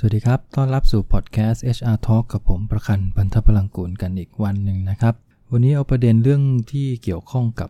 [0.00, 5.14] สวัสดีครับ ต้อนรับสู่พอดแคสต์ HR Talk กับผมประคันพันธพลังกูลกันอีกวันหนึ่งนะครับ
[5.52, 7.68] วันนี้เอาประเด็นเรื่องที่เกี่ยวข้องกับ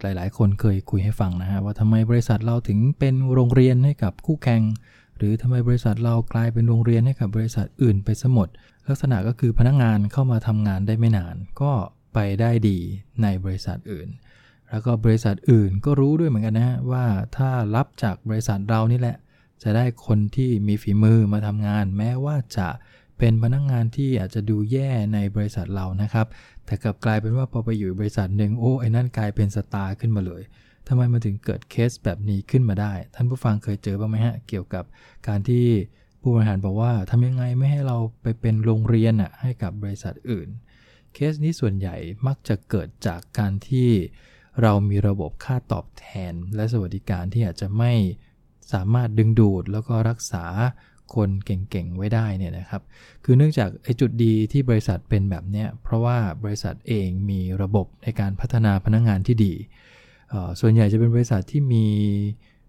[0.00, 4.62] หลาย ๆ คนเคยคุยให้ฟังนะฮะว่าทำไมบริษัทเราถึงเป็นโรงเรียนให้กับคู่แข่ง
[5.16, 8.48] หรือทำไมบริษัทเรากลายเป็นโรงเรียนให้กับบริษัทอื่นไปซะหมด
[8.86, 11.72] ลักษณะก็คือพนักงานเข้ามาทำงานได้ไม่นาน ก็
[12.14, 12.78] ไปได้ดี
[13.22, 14.08] ในบริษัทอื่น
[14.70, 17.04] แล้วก็บริษัทอื่นก็รู้ด้วยเหมือนกันนะฮะว่า
[17.36, 19.16] ถ้ารับจากบริษัทเรานี่แหละ
[19.62, 22.68] จะได้คนที่มีฝีมือมาทำงาน แม้ว่าจะ
[23.18, 26.26] เป็นพนักงงานที่อาจจะดูแย่ในบริษัทเรานะครับ
[26.64, 30.42] แต่กลับกลายเป็นว่าพอไปอยู่บริษัทหนึ่งโอ้ไอ้นั่นกลายเป็นสตาร์ขึ้นมาเลย
[30.88, 34.84] ทำไมมาถึงเกิดเคสแบบนี้ขึ้นมาได้ ท่านผู้ฟังเคยเจอบ้างไหมฮะ เกี่ยวกับ
[35.28, 35.66] การที่
[36.20, 40.48] ผู้บริหารบอกว่าทำยังไงไม่ให้เราไปเป็นโรงเรียนอะให้กับบริษัทอื่น
[41.14, 41.96] เคสนี้ส่วนใหญ่
[42.26, 43.90] มักจะเกิดจากการที่
[44.62, 47.92] เรามีระบบค่าตอบแทน และสวัสดิการที่อาจจะไม่
[48.72, 50.44] สามารถดึงดูดแล้วก็รักษา
[51.14, 52.82] คนเก่งๆ ไว้ได้เนี่ยนะครับ
[53.24, 59.54] คือเนื่องจากไอ้จุดดีที่บริษัทเป็นแบบเนี้ย เพราะว่าบริษัทเองมีระบบในการพัฒนาพนักงงานที่ดี
[60.60, 61.86] ส่วนใหญ่จะเป็นบริษัทที่มี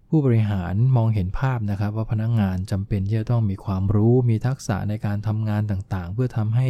[0.08, 6.68] ผู้บริหารมองเห็นภาพนะครับ ว่าพนักงงานจำเป็นที่จะต้องมีความรู้มีทักษะในการทำงานต่างๆ เพื่อทำให้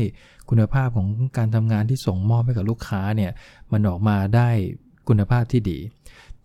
[0.48, 3.32] คุณภาพของการทำงานที่ส่งมอบให้กับลูกค้าเนี่ย
[3.72, 4.48] มันออกมาได้
[5.08, 5.78] คุณภาพที่ดี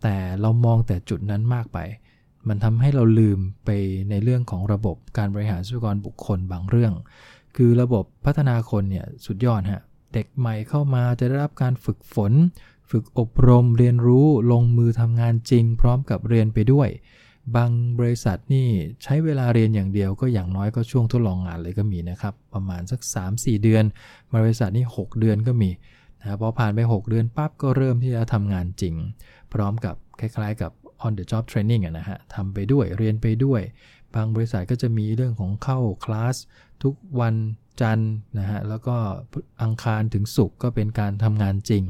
[0.02, 1.78] แต่เรามองแต่จุดนั้นมากไป
[2.48, 3.70] มันทำให้เราลืมไป
[4.10, 6.92] ในเรื่องของระบบการบริหารทรัพยากรบุคคลบางเรื่อง
[7.56, 12.32] คือระบบพัฒนาคนเนี่ยสุดยอดฮะเด็กใหม่เข้ามาจะได้รับการฝึกฝน
[12.90, 16.88] ฝึกอบรมเรียนรู้ลงมือทำงานจริง พร้อมกับเรียนไปด้วย
[17.56, 18.68] บางบริษัทนี่
[19.02, 23.00] ใช้เวลาเรียนอย่างเดียวก็อย่างน้อยก็ช่วงทดลองงานเลยก็มีนะครับ ประมาณสัก
[23.32, 23.84] 3-4 เดือน
[24.34, 25.70] บริษัทนี่6 เดือนก็มี
[26.20, 28.94] นะพอผ่านไป 6 เดือนปั๊บก็เริ่มที่จะทำงานจริง
[29.52, 30.72] พร้อมกับคล้ายๆ กับ
[31.04, 33.60] on the job training นะฮะทำไปด้วยเรียนไปด้วย
[34.14, 36.36] บางบริษัทก็จะมีเรื่องของเข้าคลาส
[36.82, 37.34] ทุกวัน
[37.80, 38.96] จันทร์นะฮะแล้วก็
[39.62, 41.84] อังคารถึงศุกร์ก็เป็นการทำงานจริง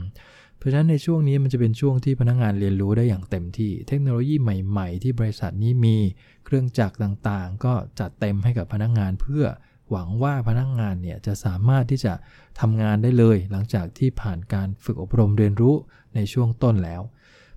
[0.56, 5.96] เพราะฉะนั้นในช่วงนี้มันจะเป็นช่วงที่พนักงงานเรียนรู้ได้อย่างเต็มที่ เทคโนโลยีใหม่ๆ ที่บริษัทนี้มี
[6.44, 9.44] เครื่องจักรต่างๆ ก็จัดเต็มให้กับพนักงงานเพื่อ
[9.90, 12.12] หวังว่าพนักงงานเนี่ยจะสามารถที่จะ
[12.60, 15.74] ทำงานได้เลย หลังจากที่ผ่านการฝึกอบรมเรียนรู้
[16.14, 17.02] ในช่วงต้นแล้ว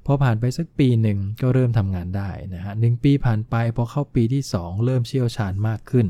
[0.05, 6.05] พอผ่านไปสักปีหนึ่งก็เริ่มทำงานได้นะฮะหนึ่งปีผ่านไปพอเข้าปีที่ 2 เริ่มเชี่ยวชาญมากขึ้น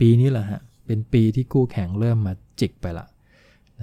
[0.00, 3.06] ปีนี้แหละฮะเป็นปีที่คู่แข่งเริ่มมาจิกไปละ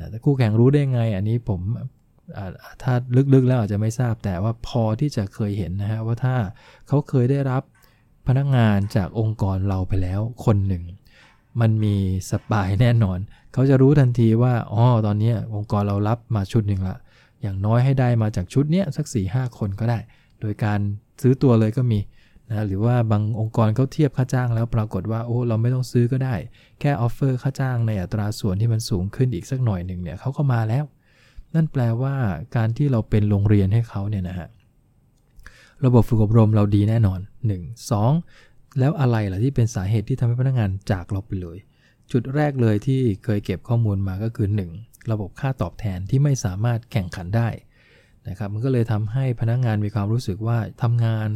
[0.10, 1.62] แต่คู่แข่งรู้ได้ไง อันนี้ผม
[2.82, 2.94] ถ้า
[3.34, 6.36] ลึกๆแล้วอาจจะไม่ทราบแต่ว่าพอที่จะเคยเห็นนะฮะว่าถ้า
[6.88, 7.64] เขาเคยได้รับ
[8.28, 10.84] พนักงานจากองค์กรเราไปแล้วคนหนึ่ง
[11.62, 11.96] มันมี
[12.30, 13.20] spy แน่นอน
[13.54, 16.98] เขาจะรู้ทันทีว่าอ๋อตอนนี้องค์กรเรารับมาชุดหนึ่งละ
[17.42, 20.00] อย่างน้อยให้ได้มาจากชุดเนี้ยสักสี่ห้าคนก็ได้
[20.42, 20.80] โดยการ
[21.22, 22.00] ซื้อตัวเลยก็มี
[22.50, 26.36] นะหรือว่าบางองค์กรเขาเทียบค่าจ้างแล้วปรากฏว่าโอ้เราไม่ต้องซื้อก็ได้
[26.80, 30.86] แค่ offer ค่าจ้างในอัตราส่วนที่มันสูงขึ้นอีกสักหน่อยหนึ่งเนี่ยเขาก็มาแล้ว
[31.56, 32.16] นั่นแปลว่า
[32.56, 34.48] การที่เราเป็นโรงเรียนให้เขาเนี่ยนะฮะ
[35.86, 37.20] ระบบฝึกอบรมเราดีแน่นอน
[37.58, 41.58] 1 2 แล้วอะไรล่ะที่เป็นสาเหตุที่ทำให้พนักงานจากเราไปเลย
[42.12, 47.50] จุดแรกเลยที่เคยเก็บข้อมูลมาก็คือ 1 ระบบค่าตอบแทนที่ไม่สามารถแข่งขันได้
[48.28, 51.30] นะครับมันก็เลยทำให้พนักงงานมีความรู้สึกว่าทำงาน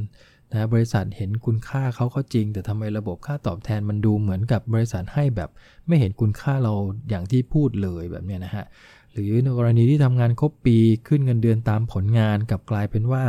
[0.51, 5.49] นะบริษัทเห็นคุณค่าเขาก็จริง แต่ทำไมระบบค่าตอบแทนมันดูเหมือนกับบริษัทให้แบบ
[5.87, 6.73] ไม่เห็นคุณค่าเรา
[7.09, 8.65] อย่างที่พูดเลยแบบนี้นะฮะ
[9.11, 13.23] หรือในกรณีที่ทำงานครบปีขึ้นเงินเดือนตามผลงานกับกลายเป็นว่า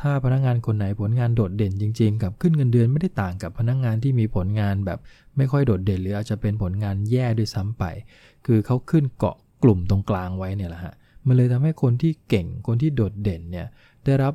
[0.00, 4.98] ถ้าพนักงานคนไหนผลงานโดดเด่นจริง ๆ กับขึ้นเงินเดือนไม่ได้ต่างกับพนักงานที่มีผลงานแบบ
[5.36, 7.84] ไม่ค่อยโดดเด่น หรืออาจจะเป็นผลงานแย่ด้วยซ้ำไป
[8.46, 10.94] คือเขาขึ้นเกาะ กลุ่มตรงกลางไว้เนี่ยแหละฮะ
[11.26, 13.66] มันเลยทำให้คนที่เก่งคนที่โดดเด่นเนี่ย
[14.04, 14.32] ได้รับ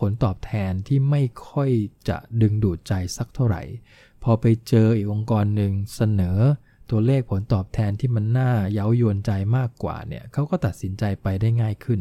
[0.00, 1.70] ผลตอบแทนที่ไม่ค่อย
[2.08, 3.62] จะดึงดูดใจสักเท่าไหร่
[4.22, 6.38] พอไปเจออีกองค์กรหนึ่งเสนอ
[6.90, 12.00] ตัวเลขผลตอบแทนที่มันน่าเย้ายวนใจมากกว่าเนี่ยเขาก็ตัดสินใจไปได้ง่ายขึ้น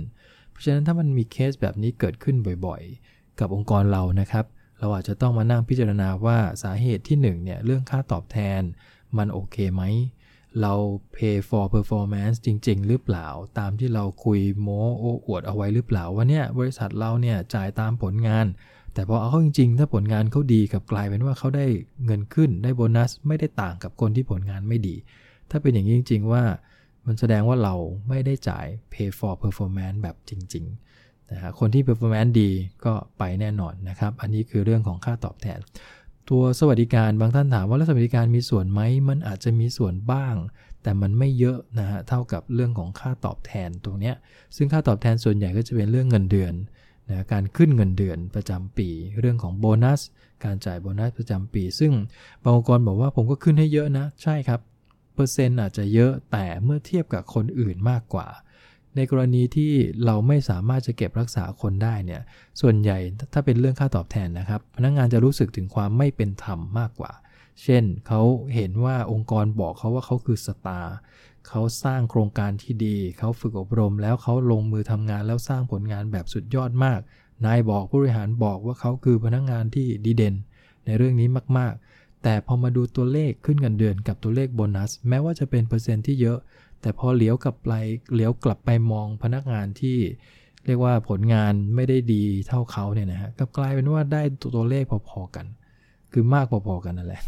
[0.50, 2.36] เพราะฉะนั้นถ้ามันมีเคสแบบนี้เกิดขึ้น
[2.66, 4.46] บ่อยๆ กับองค์กรเรานะครับ
[4.80, 8.62] เราอาจจะต้องมานั่งพิจารณาว่าสาเหตุที่1เนี่ยเรื่องค่าตอบแทน
[9.18, 9.84] มันโอเคไหม
[10.62, 10.74] เรา
[11.16, 13.28] pay for performance จริง ๆ หรือเปล่า
[13.60, 18.46] ตามที่เราคุยโม้โอ้อวดเอาไว้หรือเปล่าว่าเนี่ยบริษัทเราเนี่ยจ่ายตามผลงาน
[18.94, 21.66] แต่พอเอาเข้าจริง ๆ ถ้าผลงานเขาดีกับกลายเป็นว่าเขาได้
[22.06, 24.96] เงินขึ้นได้โบนัสไม่ได้ต่างกับคนที่ผลงานไม่ดี
[25.50, 26.44] ถ้าเป็นอย่างนี้จริง ๆ ว่า
[27.06, 27.76] มันแสดงว่าเรา
[28.10, 30.66] ไม่ได้จ่าย pay for performance แบบจริง
[31.00, 32.50] ๆนะฮะคนที่ performance ดี
[32.86, 35.60] ก็ไปแน่นอนนะครับ อันนี้คือเรื่องของค่าตอบแทน
[36.30, 40.36] ตัวสวัสดิการบางท่านถามว่าแล้วสวัสดิการมีส่วนไหมมันอาจจะมีส่วนบ้าง
[40.84, 44.16] แต่มันไม่เยอะนะฮะเท่ากับเรื่องของค่าตอบแทนตรงเนี้ย
[44.56, 46.54] ซึ่งค่าตอบแทนส่วนใหญ่ก็จะเป็นเรื่องเงินเดือน
[47.10, 48.90] นะการขึ้นเงินเดือนประจำปี
[49.20, 50.02] เรื่องของโบนัส
[50.46, 51.94] การจ่ายโบนัสประจำปี ซึ่ง
[52.44, 54.60] บางองค์กรบอกว่าผมก็ขึ้นให้เยอะนะ ใช่ครับ
[55.16, 58.28] เปอร์เซ็นต์อาจจะเยอะแต่เมื่อเทียบกับคนอื่นมากกว่า
[58.96, 59.72] ในกรณีที่
[60.06, 62.22] เราไม่สามารถจะเก็บรักษาคนได้เนี่ย
[62.62, 62.98] ส่วนใหญ่
[63.34, 67.12] ถ้าเป็นเรื่องค่าตอบแทนนะครับ พนักงงานจะรู้สึกถึงความไม่เป็นธรรมมากกว่า
[67.64, 68.22] เช่น เขา
[68.56, 70.96] เห็นว่าองค์กรบอกเขาว่าเขาคือสตาร์
[71.48, 77.00] เขาสร้างโครงการที่ดี เขาฝึกอบรม แล้วเขาลงมือทำงานแล้วสร้างผลงานแบบสุดยอดมาก
[77.46, 80.36] นายบอกผู้บริหารบอกว่าเขาคือพนักงงานที่ดีเด่น
[80.86, 81.28] ในเรื่องนี้
[81.58, 86.40] มากๆ แต่พอมาดูตัวเลขขึ้นเงินเดือนกับตัวเลขโบนัส แม้ว่าจะเป็นเปอร์เซ็นต์ที่เยอะ
[86.86, 87.74] แต่พอเลี้ยวกลับไป
[88.16, 89.98] เลี้ยวกลับไปมองพนักงานที่
[90.66, 94.22] เรียกว่าผลงานไม่ได้ดีเท่าเขาเนี่ยนะฮะกลับกลายเป็นว่าได้
[94.56, 95.46] ตัวเลขพอๆกัน
[96.12, 97.24] คือมากพอๆกันนั่นแหละ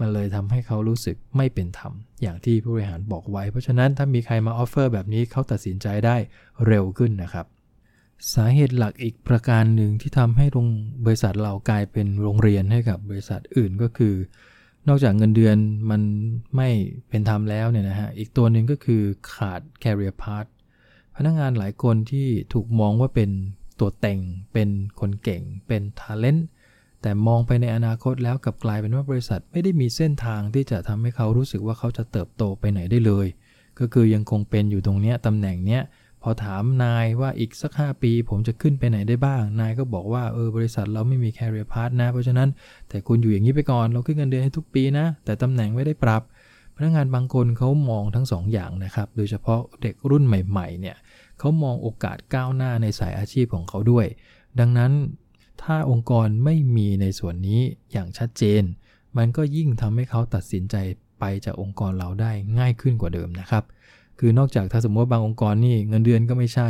[0.00, 1.92] มันเลยทำให้เขารู้สึกไม่เป็นธรรม
[2.22, 6.16] อย่างที่ผู้บริหารบอกไว้ เพราะฉะนั้นถ้ามีใครมา offer แบบนี้เขาตัดสินใจได้
[6.66, 7.46] เร็วขึ้นนะครับ
[8.34, 10.68] สาเหตุหลักอีกประการหนึ่งที่ทำให้โรง
[11.04, 14.14] บริษัทเรากลายเป็นโรงเรียนให้กับบริษัทอื่นก็คือ
[14.88, 15.56] นอกจากเงินเดือน
[15.90, 16.02] มัน
[16.56, 16.68] ไม่
[17.08, 19.02] เป็นธรรมแล้วเนี่ยนะฮะ อีกตัวหนึ่งก็คือ
[19.34, 20.48] ขาด career path
[21.16, 23.30] พนักงานหลายคนที่ถูกมองว่าเป็น
[23.80, 24.18] ตัวเต็ง
[24.52, 24.68] เป็น
[25.00, 26.42] คนเก่ง เป็น talent
[27.02, 33.26] แต่มองไปในอนาคตแล้วกับกลายเป็นว่าบริษัทไม่ได้มีเส้นทางที่จะทำให้เขารู้สึกว่าเขาจะเติบโตไปไหนได้เลย
[33.78, 35.82] ก็คือยังคงเป็นอยู่ตรงเนี้ยตำแหน่งเนี้ย
[36.28, 42.48] อถามนายว่าอีกสัก 5 ปี ผมจะขึ้นไปไหนได้บ้าง นายก็บอกว่าเออบริษัทเราไม่มี career path นะ เพราะฉะนั้น
[42.88, 46.22] แต่คุณอยู่อย่างนี้ไปก่อนเราขึ้นเงินเดือนให้ทุกปีนะ แต่ตำแหน่งไม่ได้ปรับ
[46.76, 50.96] พนักงานบางคนเขามองทั้ง2ออย่างนะครับ โดยเฉพาะเด็กรุ่นใหม่ๆเนี่ย
[51.38, 54.06] เขามองโอกาสก้าวหน้าในสายอาชีพของเขาด้วย
[54.60, 54.92] ดังนั้น
[55.62, 57.60] ถ้าองค์กรไม่มีในส่วนนี้
[57.92, 58.62] อย่างชัดเจน
[59.16, 60.76] มันก็ยิ่งทำให้เขาตัดสินใจ
[61.20, 63.64] ไปจากองค์กรเราได้ง่ายขึ้นกว่าเดิมนะครับ
[64.20, 66.68] คือนอกจากถ้าสมมติว่าบางองค์กรนี่เงินเดือนก็ไม่ใช่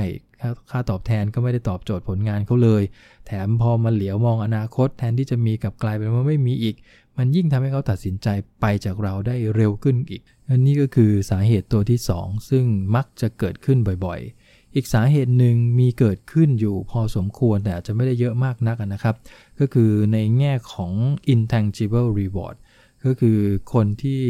[0.70, 2.82] ค่าตอบแทนก็ไม่ได้ตอบโจทย์ผลงานเขาเลย
[3.26, 6.76] แถมพอมาเหลียวมองอนาคต แทนที่จะมีกับกลายเป็นว่าไม่มีอีก
[7.16, 8.28] มันยิ่งทำให้เขาตัดสินใจ
[8.60, 12.64] ไปจากเราได้เร็วขึ้นอีก อันนี้ก็คือสาเหตุตัวที่ 2 ซึ่ง
[12.94, 19.14] มักจะเกิดขึ้นบ่อยๆ อีกสาเหตุหนึ่งมีเกิดขึ้นอยู่พอสมควรแต่อาจจะไม่ได้เยอะมากนักนะครับ
[19.60, 20.92] ก็คือในแง่ของ
[21.34, 22.56] intangible reward
[23.04, 23.38] ก็คือ
[23.72, 24.22] คนที่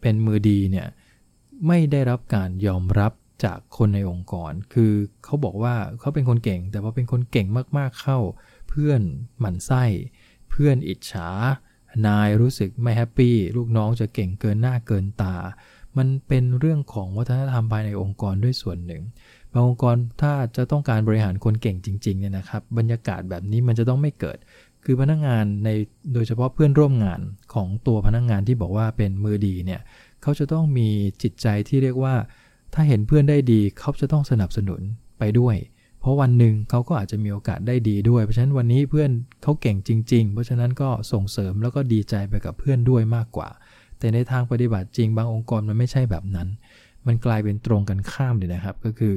[0.00, 0.86] เป็นมือดีเนี่ย
[1.66, 3.12] ไม่ได้รับการยอมรับ
[3.44, 4.92] จากคนในองค์กร คือ
[5.24, 7.46] เขาบอกว่าเขาเป็นคนเก่ง แต่พอเป็นคนเก่ง
[7.78, 8.18] มากๆเข้า
[8.68, 9.00] เพื่อน
[9.38, 9.84] หมั่นไส้
[10.50, 11.28] เพื่อนอิจฉา
[12.06, 15.36] นายรู้สึกไม่แฮปปี้ ลูกน้องจะเก่งเกินหน้าเกินตา
[15.96, 19.02] มันเป็นเรื่องของวัฒนธรรมภายในองค์กรด้วยส่วนหนึ่ง
[19.52, 24.38] บางองค์กรถ้าจะต้องการบริหารคนเก่งจริงๆเนี่ยนะครับ บรรยากาศแบบนี้มันจะต้องไม่เกิด
[24.84, 25.68] คือพนักงงานใน
[26.14, 27.20] โดยเฉพาะเพื่อนร่วมงาน
[27.54, 29.80] ของตัวพนักงงานที่บอกว่าเป็นมือดีเนี่ย
[30.22, 30.88] เขาจะต้องมี
[31.22, 32.14] จิตใจที่เรียกว่า
[32.74, 34.80] ถ้าเห็นเพื่อนได้ดีเขาจะต้องสนับสนุน
[35.18, 35.56] ไปด้วย
[36.00, 39.10] เพราะวันหนึ่งเขาก็อาจจะมีโอกาสได้ดีด้วย เพราะฉะนั้นวันนี้เพื่อน
[39.42, 43.48] เขาเก่งจริง ๆ เพราะฉะนั้นก็ส่งเสริมแล้วก็ดีใจไปกับเพื่อนด้วยมากกว่า
[43.98, 46.48] แต่ในทางปฏิบัติจริงบางองค์กรมันไม่ใช่แบบนั้น
[47.06, 49.14] มันกลายเป็นตรงกันข้ามเลยนะครับ ก็คือ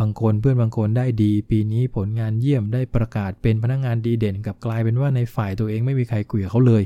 [0.00, 6.82] บางคนเพื่อนบางคนได้ดี ปีนี้ผลงานเยี่ยมได้ประกาศเป็นพนักงงานดีเด่น กับกลายเป็นว่าในฝ่ายตัวเองไม่มีใครคุยกับเขาเลย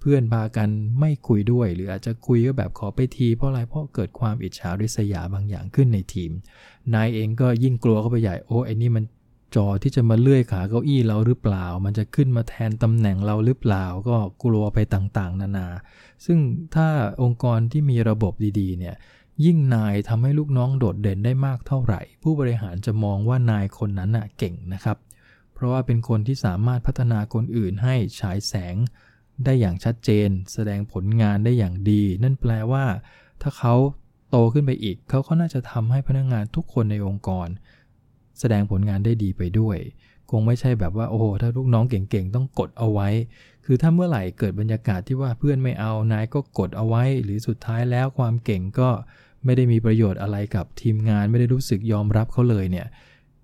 [0.00, 0.68] เพื่อนพากัน
[1.00, 6.30] ไม่คุยด้วย หรืออาจจะคุยก็แบบขอไปที เพราะอะไรเพราะเกิดความอิจฉาริษยาบางอย่างขึ้นในทีม
[6.94, 9.04] นายเองก็ยิ่งกลัวเข้าไปใหญ่โอ้ไอ้นี่มัน
[9.56, 15.68] จอที่จะมาเลื่อยขาเก้าอี้เราหรือเปล่า มันจะขึ้นมาแทนตำแหน่งเราหรือเปล่า ก็กลัวไปต่างๆ นานา
[16.26, 16.38] ซึ่ง
[16.74, 16.88] ถ้า
[17.22, 18.96] องค์กรที่มีระบบดีๆ เนี่ย
[19.44, 24.96] ยิ่งนายทำให้ลูกน้องโดดเด่นได้มากเท่าไหร่ ผู้บริหารจะมองว่านายคนนั้นน่ะเก่งนะครับ
[25.54, 28.76] เพราะว่าเป็นคนที่สามารถพัฒนาคนอื่นให้ฉายแสง
[29.44, 32.84] ได้อย่างชัดเจน แสดงผลงานได้อย่างดี นั่นแปลว่า
[33.42, 33.74] ถ้าเขา
[34.30, 37.48] โตขึ้นไปอีก เขาก็น่าจะทำให้พนักงงานทุกคนในองค์กร
[38.40, 39.78] แสดงผลงานได้ดีไปด้วย
[40.30, 43.08] คงไม่ใช่แบบว่าโอ้โหถ้าลูกน้องเก่งๆต้องกดเอาไว้
[43.64, 48.90] คือถ้าเมื่อไหร่เกิดบรรยากาศที่ว่าเพื่อนไม่เอานายก็กดเอาไว้ หรือสุดท้ายแล้วความเก่งก็
[49.44, 52.86] ไม่ได้มีประโยชน์อะไรกับทีมงาน ไม่ได้รู้สึกยอมรับเขาเลยเนี่ย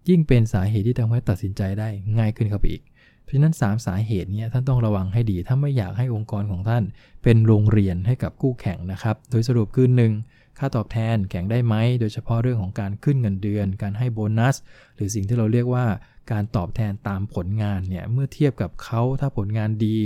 [0.09, 2.83] ยิ่งเป็นสาเหตุที่ทำให้ตัดสินใจได้ง่ายขึ้นเข้าไปอีก
[3.25, 6.83] เพราะฉะนั้น3สาเหตุนี้ท่านต้องระวังให้ดี ถ้าไม่อยากให้องค์กรของท่าน
[7.23, 10.13] เป็นโรงเรียนให้กับคู่แข่งนะครับ โดยสรุปคือหนึ่ง
[10.59, 14.57] ค่าตอบแทนแข่งได้ไหม โดยเฉพาะเรื่องของการขึ้นเงินเดือน การให้โบนัส
[14.95, 15.87] หรือสิ่งที่เราเรียกว่า
[16.33, 19.97] การตอบแทนตามผลงานเนี่ย เมื่อเทียบกับเขาถ้าผลงานดี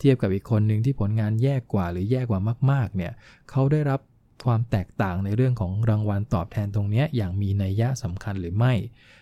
[0.00, 2.40] เทียบกับอีกคนหนึ่งที่ผลงานแย่กว่าหรือแย่กว่า
[2.70, 3.12] มากๆเนี่ย
[3.50, 4.00] เขาได้รับ
[4.44, 8.72] ความแตกต่างในเรื่องของรางวัลตอบแทนตรงนี้อย่างมีนัยยะสำคัญหรือไม่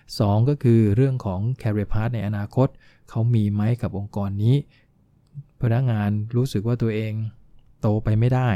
[0.00, 2.68] 2 ก็คือเรื่องของ career path ในอนาคต
[3.10, 4.56] เขามีไหมกับองค์กรนี้
[5.60, 7.12] พนักงานรู้สึกว่าตัวเอง
[7.80, 8.50] โตไปไม่ได้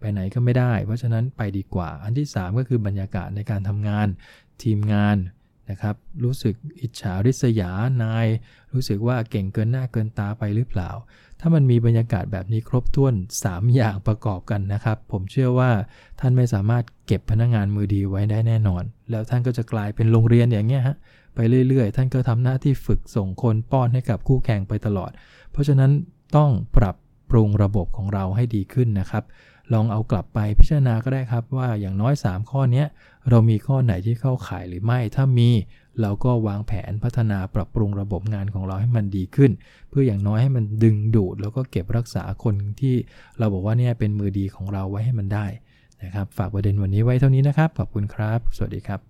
[0.00, 4.06] ไปไหนก็ไม่ได้ เพราะฉะนั้นไปดีกว่า อันที่ 3 ก็คือบรรยากาศในการทำงาน
[4.62, 5.16] ทีมงาน
[5.70, 7.70] นะครับ รู้สึกอิจฉาริษยา
[8.02, 8.26] นาย
[8.72, 10.90] รู้สึกว่าเก่งเกินหน้าเกินตาไปหรือเปล่า
[11.40, 15.70] ถ้ามันมีบรรยากาศแบบนี้ครบถ้วน 3 อย่างประกอบกันนะครับ ผมเชื่อว่า
[16.20, 20.96] ท่านไม่สามารถเก็บพนักงงานมือดีไว้ได้แน่นอน แล้วท่านก็จะกลายเป็นโรงเรียนอย่างเงี้ยฮะ
[21.34, 25.10] ไปเรื่อยๆ ท่านก็ทำหน้าที่ฝึกส่งคนป้อนให้กับคู่แข่งไปตลอด
[25.52, 25.90] เพราะฉะนั้น
[26.36, 26.96] ต้องปรับ
[27.30, 29.24] ปรุงระบบของเราให้ดีขึ้นนะครับ
[29.72, 32.84] ลองเอากลับไปพิจารณาก็ได้ครับว่าอย่างน้อย 3 ข้อนี้
[33.30, 35.50] เรามีข้อไหนที่เข้าข่ายหรือไม่ ถ้ามี
[36.00, 39.50] เราก็วางแผนพัฒนาปรับปรุงระบบงานของเราให้มันดีขึ้น
[39.88, 42.94] เพื่ออย่างน้อยให้มันดึงดูด แล้วก็เก็บรักษาคนที่
[43.38, 45.46] เราบอกว่าเนี่ยเป็นมือดีของเราไว้ให้มันได้
[46.02, 49.00] นะครับ ฝากประเด็นวันนี้ไว้เท่านี้นะครับ ขอบคุณครับ สวัสดีครับ